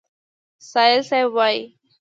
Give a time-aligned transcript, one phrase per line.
[0.71, 1.61] سایل صیب وایي: